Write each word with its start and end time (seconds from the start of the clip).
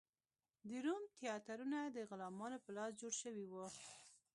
د 0.67 0.69
روم 0.85 1.03
تیاترونه 1.17 1.79
د 1.85 1.97
غلامانو 2.09 2.57
په 2.65 2.69
لاس 2.77 2.91
جوړ 3.01 3.13
شوي 3.21 3.45
و. 3.47 3.53